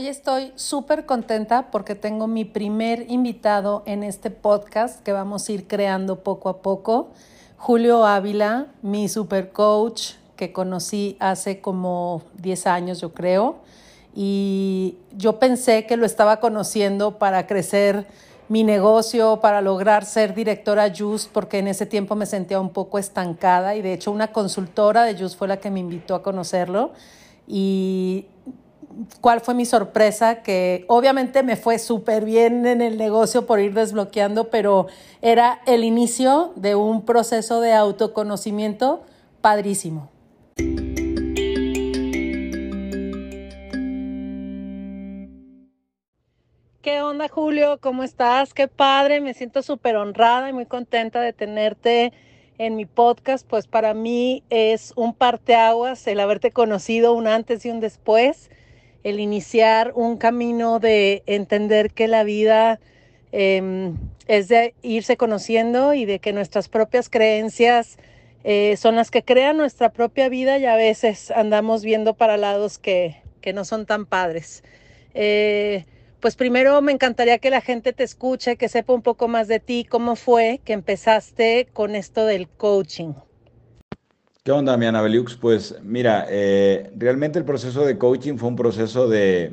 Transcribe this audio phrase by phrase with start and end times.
[0.00, 5.52] Hoy estoy súper contenta porque tengo mi primer invitado en este podcast que vamos a
[5.52, 7.10] ir creando poco a poco.
[7.58, 13.58] Julio Ávila, mi super coach que conocí hace como 10 años, yo creo.
[14.14, 18.06] Y yo pensé que lo estaba conociendo para crecer
[18.48, 22.98] mi negocio, para lograr ser directora Just, porque en ese tiempo me sentía un poco
[22.98, 26.92] estancada y de hecho una consultora de Just fue la que me invitó a conocerlo.
[27.52, 28.26] Y
[29.20, 33.74] cuál fue mi sorpresa, que obviamente me fue súper bien en el negocio por ir
[33.74, 34.86] desbloqueando, pero
[35.22, 39.02] era el inicio de un proceso de autoconocimiento
[39.40, 40.10] padrísimo.
[46.82, 47.78] ¿Qué onda, Julio?
[47.80, 48.54] ¿Cómo estás?
[48.54, 52.12] Qué padre, me siento súper honrada y muy contenta de tenerte
[52.56, 57.70] en mi podcast, pues para mí es un parteaguas el haberte conocido un antes y
[57.70, 58.50] un después
[59.04, 62.80] el iniciar un camino de entender que la vida
[63.32, 63.96] em,
[64.26, 67.98] es de irse conociendo y de que nuestras propias creencias
[68.44, 72.78] eh, son las que crean nuestra propia vida y a veces andamos viendo para lados
[72.78, 74.62] que, que no son tan padres.
[75.14, 75.84] Eh,
[76.20, 79.60] pues primero me encantaría que la gente te escuche, que sepa un poco más de
[79.60, 83.14] ti, cómo fue que empezaste con esto del coaching.
[84.42, 85.36] ¿Qué onda, mi Ana Beliux?
[85.36, 89.52] Pues mira, eh, realmente el proceso de coaching fue un proceso de,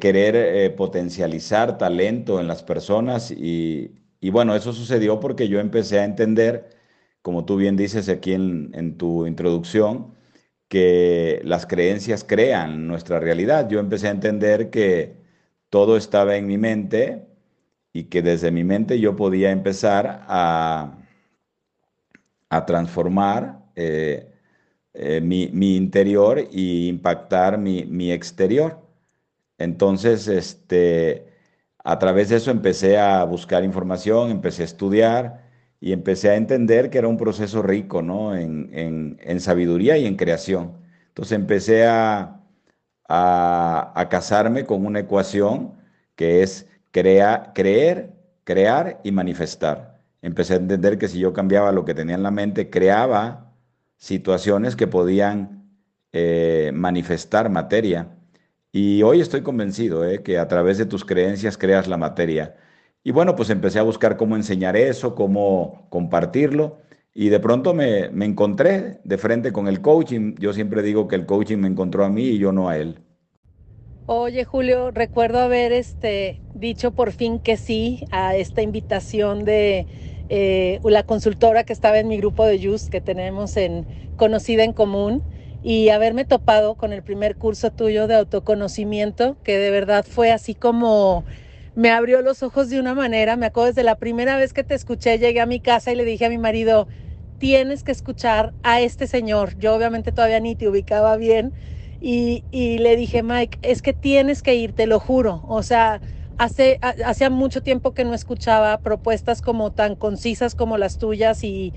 [0.00, 3.90] querer eh, potencializar talento en las personas y,
[4.30, 6.70] bueno, eso sucedió porque yo empecé a entender,
[7.22, 10.14] como tú bien dices aquí en, tu introducción,
[10.68, 13.68] que las creencias crean nuestra realidad.
[13.70, 15.16] Yo empecé a entender que
[15.70, 17.26] todo estaba en mi mente
[17.92, 20.98] y que desde mi mente yo podía empezar a,
[22.50, 24.32] a transformar eh,
[24.94, 28.78] eh, mi, interior y impactar mi, exterior.
[29.58, 31.26] Entonces, este,
[31.84, 35.42] a través de eso empecé a buscar información, empecé a estudiar
[35.80, 38.36] y empecé a entender que era un proceso rico, ¿no?
[38.36, 40.78] En, sabiduría y en creación.
[41.08, 42.40] Entonces empecé a,
[43.08, 45.74] a, casarme con una ecuación
[46.16, 50.00] que es crea, creer, crear y manifestar.
[50.22, 53.51] Empecé a entender que si yo cambiaba lo que tenía en la mente, creaba
[54.02, 55.70] situaciones que podían
[56.12, 58.08] eh, manifestar materia.
[58.72, 62.56] Y hoy estoy convencido eh, que a través de tus creencias creas la materia.
[63.04, 66.78] Y bueno, pues empecé a buscar cómo enseñar eso, cómo compartirlo.
[67.14, 70.34] Y de pronto me, me encontré de frente con el coaching.
[70.36, 72.98] Yo siempre digo que el coaching me encontró a mí y yo no a él.
[74.06, 79.86] Oye, Julio, recuerdo haber este, dicho por fin que sí a esta invitación de
[80.34, 84.72] eh, la consultora que estaba en mi grupo de Just que tenemos en Conocida en
[84.72, 85.24] Común
[85.60, 90.54] y haberme topado con el primer curso tuyo de autoconocimiento, que de verdad fue así
[90.54, 91.26] como
[91.74, 93.36] me abrió los ojos de una manera.
[93.36, 96.04] Me acuerdo desde la primera vez que te escuché, llegué a mi casa y le
[96.06, 96.88] dije a mi marido,
[97.38, 99.56] tienes que escuchar a este señor.
[99.58, 101.54] Yo obviamente todavía ni te ubicaba bien.
[102.00, 105.42] Y, y le dije, Mike, es que tienes que ir, te lo juro.
[105.44, 106.00] O sea,
[106.38, 111.74] Hace, hacía mucho tiempo que no escuchaba propuestas como tan concisas como las tuyas y,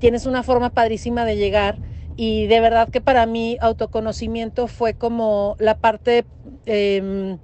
[0.00, 1.80] tienes una forma padrísima de llegar.
[2.16, 6.26] Y de verdad que para mí autoconocimiento fue como la parte
[6.66, 7.38] em,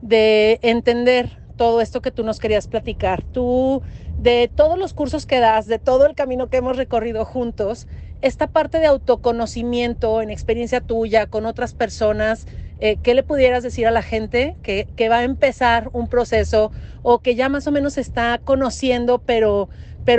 [0.00, 3.24] de entender todo esto que tú nos querías platicar.
[3.24, 3.82] Tú,
[4.16, 7.86] de todos los cursos que das, de todo el camino que hemos recorrido juntos,
[8.20, 12.46] esta parte de autoconocimiento en experiencia tuya, con otras personas,
[12.78, 16.72] eh, ¿qué le pudieras decir a la gente que, va a empezar un proceso
[17.02, 19.68] o que ya más o menos está conociendo, pero,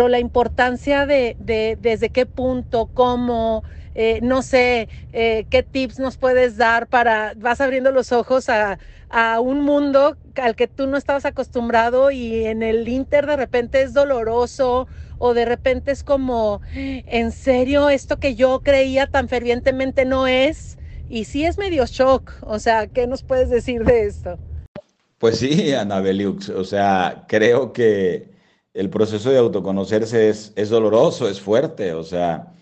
[0.10, 3.64] la importancia de, desde qué punto, cómo,
[3.96, 8.80] eh, no sé, eh, qué tips nos puedes dar para, vas abriendo los ojos a,
[9.10, 13.82] a un mundo al que tú no estabas acostumbrado y en el Inter de repente
[13.82, 14.88] es doloroso
[15.18, 20.77] o de repente es como, en serio, esto que yo creía tan fervientemente no es.
[21.10, 24.38] Y sí es medio shock, o sea, ¿qué nos puedes decir de esto?
[25.18, 28.30] Pues sí, Ana Beliux, o sea, creo que
[28.74, 32.54] el proceso de autoconocerse es, doloroso, es fuerte, o sea,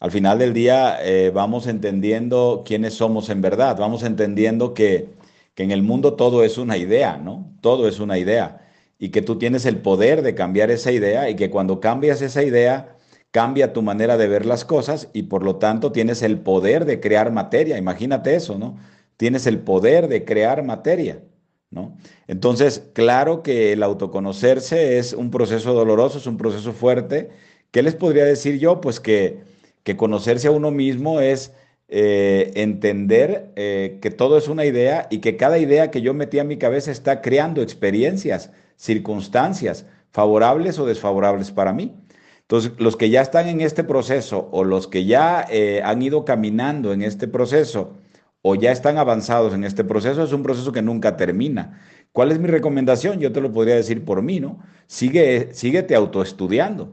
[0.00, 5.08] al final del día eh, vamos entendiendo quiénes somos en verdad, vamos entendiendo que,
[5.54, 7.50] que en el mundo todo es una idea, ¿no?
[7.60, 8.60] Todo es una idea
[8.98, 12.42] y que tú tienes el poder de cambiar esa idea y que cuando cambias esa
[12.42, 12.93] idea
[13.34, 17.00] cambia tu manera de ver las cosas y por lo tanto tienes el poder de
[17.00, 17.76] crear materia.
[17.76, 18.78] Imagínate eso, ¿no?
[19.16, 21.20] Tienes el poder de crear materia,
[21.68, 21.96] ¿no?
[22.28, 27.30] Entonces, claro que el autoconocerse es un proceso doloroso, es un proceso fuerte.
[27.72, 28.80] ¿Qué les podría decir yo?
[28.80, 29.40] Pues que,
[29.82, 31.52] que conocerse a uno mismo es
[31.88, 36.38] eh, entender eh, que todo es una idea y que cada idea que yo metí
[36.38, 41.96] a mi cabeza está creando experiencias, circunstancias, favorables o desfavorables para mí.
[42.44, 46.24] Entonces, los que ya están en este proceso o los que ya eh, han ido
[46.24, 47.98] caminando en este proceso
[48.42, 51.80] o ya están avanzados en este proceso, es un proceso que nunca termina.
[52.12, 53.18] ¿Cuál es mi recomendación?
[53.18, 54.60] Yo te lo podría decir por mí, ¿no?
[54.86, 56.92] Sigue, síguete autoestudiando,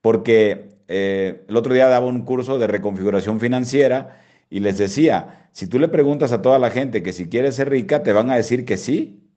[0.00, 4.20] porque eh, el otro día daba un curso de reconfiguración financiera
[4.50, 7.70] y les decía, si tú le preguntas a toda la gente que si quiere ser
[7.70, 9.28] rica, te van a decir que sí,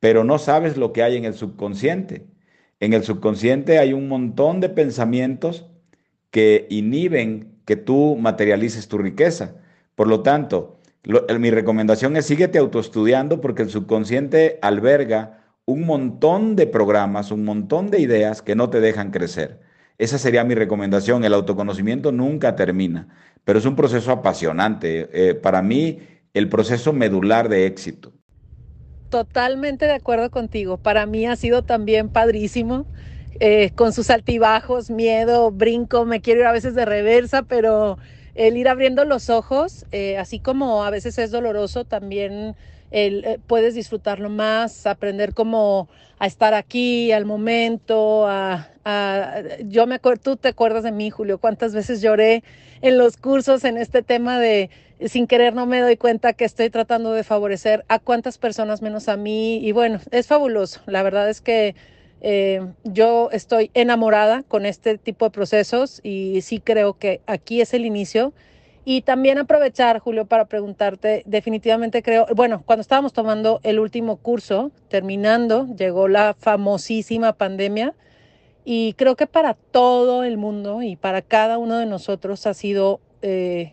[0.00, 2.26] pero no sabes lo que hay en el subconsciente.
[2.80, 5.66] En el subconsciente hay un montón de pensamientos
[6.30, 9.56] que inhiben que tú materialices tu riqueza.
[9.94, 10.78] Por lo tanto,
[11.38, 17.90] mi recomendación es síguete autoestudiando porque el subconsciente alberga un montón de programas, un montón
[17.90, 19.60] de ideas que no te dejan crecer.
[19.98, 21.24] Esa sería mi recomendación.
[21.24, 23.08] El autoconocimiento nunca termina,
[23.44, 25.08] pero es un proceso apasionante.
[25.12, 26.00] Eh, para mí,
[26.34, 28.12] el proceso medular de éxito.
[29.16, 30.76] Totalmente de acuerdo contigo.
[30.76, 32.86] Para mí ha sido también padrísimo,
[33.40, 37.96] eh, con sus altibajos, miedo, brinco, me quiero ir a veces de reversa, pero
[38.34, 42.56] el ir abriendo los ojos, eh, así como a veces es doloroso, también
[42.90, 45.88] el, eh, puedes disfrutarlo más, aprender cómo
[46.18, 48.68] a estar aquí, al momento, a,
[49.64, 52.42] yo me acuerdo, tú te acuerdas de mí, Julio, cuántas veces lloré
[52.80, 54.70] en los cursos en este tema de
[55.04, 59.08] sin querer no me doy cuenta que estoy tratando de favorecer a cuántas personas menos
[59.08, 59.56] a mí.
[59.56, 60.80] Y bueno, es fabuloso.
[60.86, 61.74] La verdad es que
[62.22, 67.74] eh, yo estoy enamorada con este tipo de procesos y sí creo que aquí es
[67.74, 68.32] el inicio.
[68.88, 74.70] Y también aprovechar, Julio, para preguntarte, definitivamente creo, bueno, cuando estábamos tomando el último curso,
[74.86, 77.94] terminando, llegó la famosísima pandemia
[78.64, 83.00] y creo que para todo el mundo y para cada uno de nosotros ha sido
[83.22, 83.72] eh,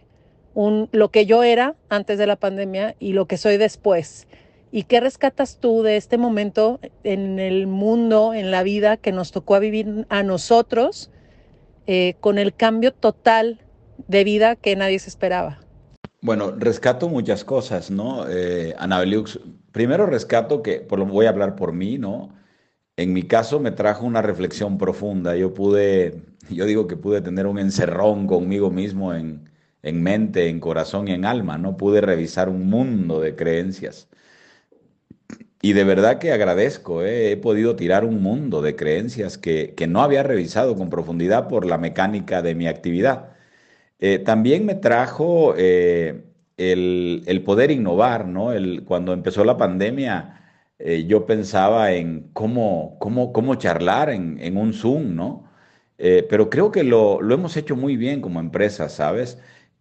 [0.56, 4.27] un, lo que yo era antes de la pandemia y lo que soy después.
[4.71, 9.31] ¿Y qué rescatas tú de este momento en el mundo, en la vida que nos
[9.31, 11.12] tocó vivir a nosotros
[11.86, 13.60] eh, con el cambio total
[14.07, 15.59] de vida que nadie se esperaba?
[16.21, 18.29] Bueno, rescato muchas cosas, ¿no?
[18.29, 19.39] Eh, Anabeliux,
[19.71, 22.33] primero rescato que, por lo voy a hablar por mí, ¿no?
[22.95, 25.35] En mi caso me trajo una reflexión profunda.
[25.35, 29.49] Yo pude, yo digo que pude tener un encerrón conmigo mismo en,
[29.81, 31.57] en mente, en corazón y en alma.
[31.57, 34.07] No pude revisar un mundo de creencias.
[35.65, 37.31] Y de verdad que agradezco, ¿eh?
[37.31, 41.77] he podido tirar un mundo de creencias que, no había revisado con profundidad por la
[41.77, 43.29] mecánica de mi actividad.
[43.99, 46.23] Eh, también me trajo eh,
[46.57, 48.51] el, poder innovar, ¿no?
[48.53, 50.39] El, cuando empezó la pandemia,
[51.07, 55.49] yo pensaba en cómo, cómo, cómo charlar en, un Zoom, ¿no?
[55.97, 59.37] pero creo que lo, lo, hemos hecho muy bien como empresa, ¿sabes?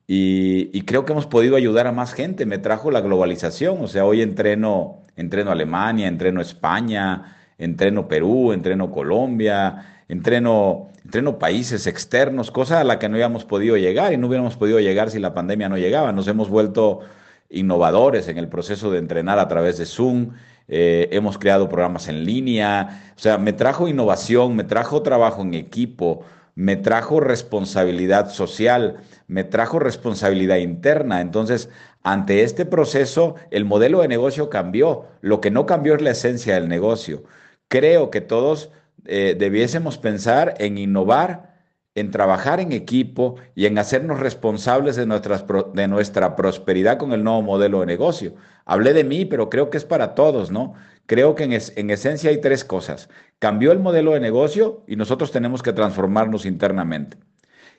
[0.07, 2.47] Y, creo que hemos podido ayudar a más gente.
[2.47, 3.81] Me trajo la globalización.
[3.81, 11.87] O sea, hoy entreno, entreno Alemania, entreno España, entreno Perú, entreno Colombia, entreno, entreno países
[11.87, 15.19] externos, cosa a la que no habíamos podido llegar y no hubiéramos podido llegar si
[15.19, 16.13] la pandemia no llegaba.
[16.13, 17.01] Nos hemos vuelto
[17.51, 20.31] innovadores en el proceso de entrenar a través de Zoom.
[20.69, 23.13] Eh, hemos creado programas en línea.
[23.17, 29.45] O sea, me trajo innovación, me trajo trabajo en equipo me trajo responsabilidad social, me
[29.45, 31.21] trajo responsabilidad interna.
[31.21, 31.71] Entonces,
[32.03, 35.07] ante este proceso, el modelo de negocio cambió.
[35.21, 37.23] Lo que no cambió es la esencia del negocio.
[37.73, 38.71] Creo que todos
[39.07, 41.55] eh, debiésemos pensar en innovar,
[41.95, 47.41] en trabajar en equipo y en hacernos responsables de, de nuestra prosperidad con el nuevo
[47.41, 48.35] modelo de negocio.
[48.67, 50.75] Hablé de mí, pero creo que es para todos, ¿no?
[51.07, 53.09] Creo que en, esencia hay tres cosas.
[53.39, 57.17] Cambió el modelo de negocio y nosotros tenemos que transformarnos internamente.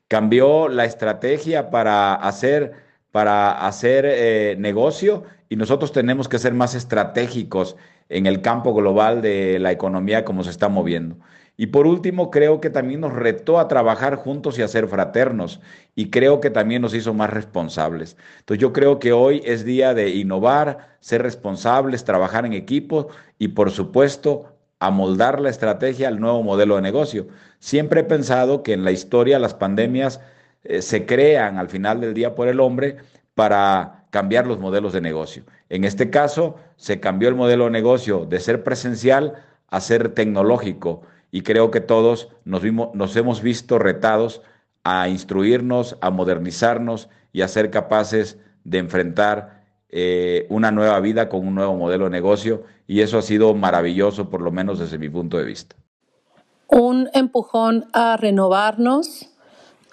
[0.07, 2.71] Cambió la estrategia para hacer,
[3.11, 7.75] para hacer eh, negocio y nosotros tenemos que ser más estratégicos
[8.09, 11.17] en el campo global de la economía como se está moviendo.
[11.55, 15.61] Y por último, creo que también nos retó a trabajar juntos y a ser fraternos.
[15.95, 18.17] Y creo que también nos hizo más responsables.
[18.39, 23.49] Entonces yo creo que hoy es día de innovar, ser responsables, trabajar en equipo y
[23.49, 27.27] por supuesto amoldar la estrategia al nuevo modelo de negocio.
[27.59, 30.19] Siempre he pensado que en la historia las pandemias
[30.63, 32.97] eh, se crean al final del día por el hombre
[33.35, 35.43] para cambiar los modelos de negocio.
[35.69, 41.01] En este caso, se cambió el modelo de negocio de ser presencial a ser tecnológico
[41.31, 44.43] y creo que todos nos, vimos, nos hemos visto retados
[44.83, 51.47] a instruirnos, a modernizarnos y a ser capaces de enfrentar eh, una nueva vida con
[51.47, 55.09] un nuevo modelo de negocio y eso ha sido maravilloso, por lo menos desde mi
[55.09, 55.75] punto de vista.
[56.67, 59.31] Un empujón a renovarnos,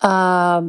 [0.02, 0.62] a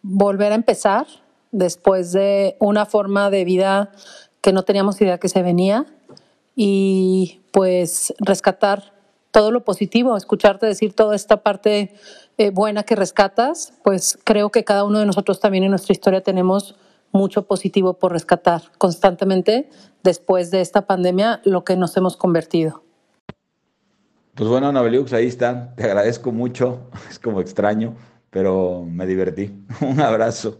[0.00, 1.06] volver a empezar,
[1.52, 3.92] después de una forma de vida
[4.40, 5.86] que no teníamos idea que se venía
[6.54, 8.92] y pues rescatar
[9.30, 11.94] todo lo positivo, escucharte decir toda esta parte
[12.38, 16.22] eh, buena que rescatas, pues creo que cada uno de nosotros también en nuestra historia
[16.22, 16.76] tenemos
[17.12, 19.68] mucho positivo por rescatar constantemente
[20.02, 22.82] después de esta pandemia lo que nos hemos convertido.
[24.34, 25.74] Pues bueno, Anabeliux, ahí está.
[25.74, 26.90] Te agradezco mucho.
[27.10, 27.94] Es como extraño,
[28.30, 29.52] pero me divertí.
[29.80, 30.58] Un abrazo.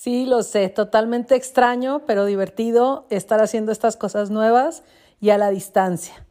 [0.00, 4.84] Sí, lo sé, totalmente extraño, pero divertido estar haciendo estas cosas nuevas
[5.20, 6.24] y a la distancia.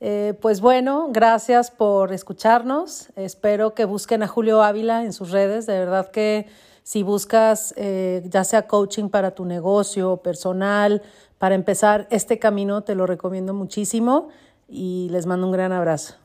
[0.00, 3.10] Eh, pues bueno, gracias por escucharnos.
[3.14, 5.66] Espero que busquen a Julio Ávila en sus redes.
[5.66, 6.48] De verdad que
[6.82, 11.00] si buscas eh, ya sea coaching para tu negocio personal,
[11.38, 14.26] para empezar este camino, te lo recomiendo muchísimo
[14.68, 16.16] y les mando un gran abrazo.